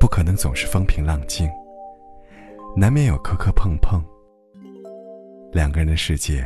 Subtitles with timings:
[0.00, 1.46] 不可能总是风平浪静，
[2.74, 4.02] 难免有磕磕碰碰。
[5.52, 6.42] 两个人的世界，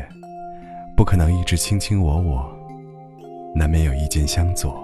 [0.96, 2.52] 不可能一直卿卿我我，
[3.54, 4.82] 难免有意见相左。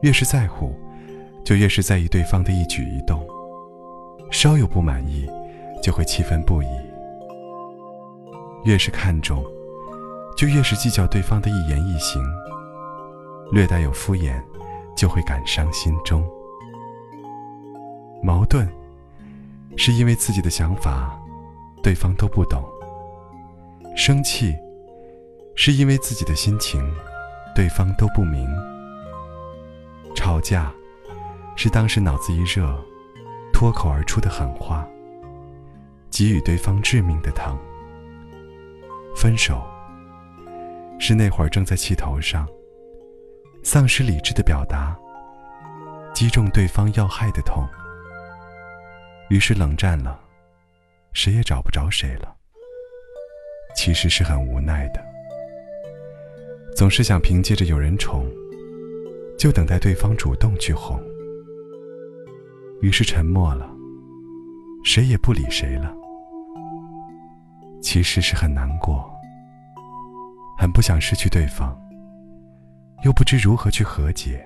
[0.00, 0.74] 越是在乎，
[1.44, 3.22] 就越是在意对方的一举一动，
[4.30, 5.28] 稍有不满意，
[5.82, 6.66] 就会气愤不已。
[8.64, 9.44] 越是看重，
[10.34, 12.22] 就越是计较对方的一言一行，
[13.52, 14.42] 略带有敷衍。
[14.96, 16.28] 就会感伤心中。
[18.22, 18.68] 矛盾，
[19.76, 21.18] 是因为自己的想法，
[21.82, 22.62] 对方都不懂；
[23.96, 24.54] 生气，
[25.54, 26.82] 是因为自己的心情，
[27.54, 28.46] 对方都不明；
[30.14, 30.72] 吵架，
[31.56, 32.76] 是当时脑子一热，
[33.52, 34.86] 脱口而出的狠话，
[36.10, 37.56] 给予对方致命的疼；
[39.14, 39.62] 分手，
[40.98, 42.46] 是那会儿正在气头上。
[43.62, 44.96] 丧失理智的表达，
[46.14, 47.64] 击中对方要害的痛，
[49.28, 50.18] 于是冷战了，
[51.12, 52.34] 谁也找不着谁了。
[53.76, 55.04] 其实是很无奈的，
[56.74, 58.26] 总是想凭借着有人宠，
[59.38, 60.98] 就等待对方主动去哄，
[62.80, 63.70] 于是沉默了，
[64.82, 65.94] 谁也不理谁了。
[67.82, 69.08] 其实是很难过，
[70.58, 71.78] 很不想失去对方。
[73.04, 74.44] 又不知如何去和解，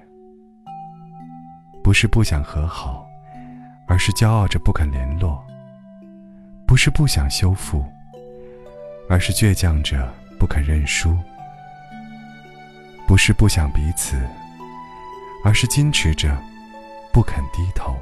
[1.83, 3.06] 不是不想和好，
[3.93, 5.39] 而是骄傲着不肯联络；
[6.67, 7.85] 不是不想修复，
[9.07, 11.11] 而是倔强着不肯认输；
[13.06, 14.16] 不是不想彼此，
[15.44, 16.34] 而是矜持着
[17.12, 17.94] 不肯低头。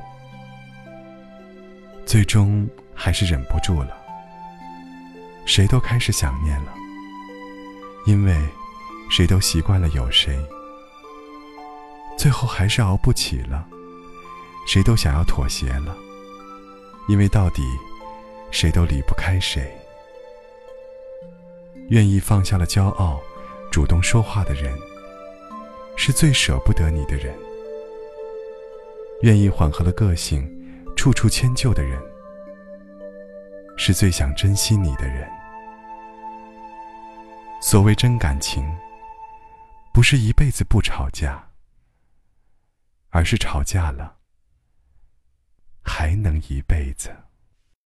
[2.07, 3.93] 最终还是忍不住了，
[5.45, 6.73] 谁都开始想念了，
[8.07, 8.41] 因为。
[9.11, 10.39] 谁都习惯了有谁，
[12.17, 13.67] 最后还是熬不起了。
[14.73, 15.97] 谁都想要妥协了，
[17.09, 17.61] 因为到底
[18.53, 19.69] 谁都离不开谁。
[21.89, 23.21] 愿意放下了骄傲，
[23.73, 24.73] 主动说话的人，
[25.97, 27.35] 是最舍不得你的人；
[29.23, 30.49] 愿意缓和了个性，
[30.95, 32.01] 处处迁就的人，
[33.77, 35.29] 是最想珍惜你的人。
[37.61, 38.65] 所谓真感情。
[39.93, 41.49] 不是一辈子不吵架，
[43.09, 44.20] 而是吵架了
[45.93, 47.11] 还能一辈子。